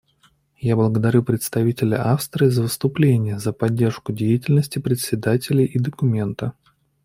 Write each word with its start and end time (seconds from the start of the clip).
Я 0.57 0.75
благодарю 0.75 1.21
представителя 1.21 2.11
Австрии 2.11 2.47
за 2.49 2.63
выступление, 2.63 3.37
за 3.37 3.53
поддержку 3.53 4.11
деятельности 4.11 4.79
председателей 4.79 5.65
и 5.65 5.77
документа. 5.77 6.53